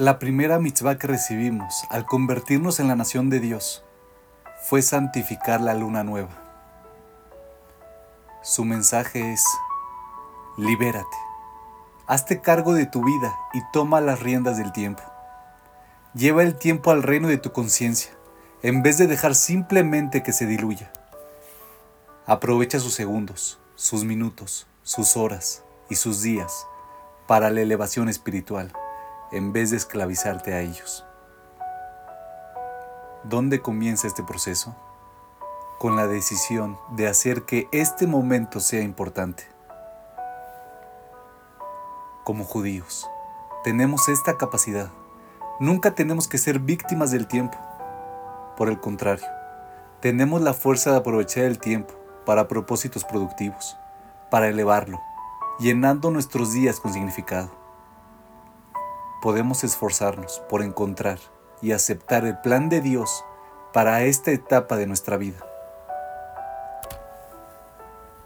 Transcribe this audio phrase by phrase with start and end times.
[0.00, 3.84] La primera mitzvah que recibimos al convertirnos en la nación de Dios
[4.62, 6.30] fue santificar la luna nueva.
[8.42, 9.44] Su mensaje es,
[10.56, 11.16] libérate,
[12.06, 15.02] hazte cargo de tu vida y toma las riendas del tiempo.
[16.14, 18.10] Lleva el tiempo al reino de tu conciencia,
[18.62, 20.90] en vez de dejar simplemente que se diluya.
[22.24, 26.66] Aprovecha sus segundos, sus minutos, sus horas y sus días
[27.26, 28.72] para la elevación espiritual
[29.32, 31.04] en vez de esclavizarte a ellos.
[33.22, 34.74] ¿Dónde comienza este proceso?
[35.78, 39.44] Con la decisión de hacer que este momento sea importante.
[42.24, 43.08] Como judíos,
[43.62, 44.90] tenemos esta capacidad.
[45.58, 47.56] Nunca tenemos que ser víctimas del tiempo.
[48.56, 49.26] Por el contrario,
[50.00, 51.94] tenemos la fuerza de aprovechar el tiempo
[52.26, 53.76] para propósitos productivos,
[54.30, 55.00] para elevarlo,
[55.58, 57.60] llenando nuestros días con significado
[59.20, 61.18] podemos esforzarnos por encontrar
[61.62, 63.24] y aceptar el plan de Dios
[63.72, 65.49] para esta etapa de nuestra vida.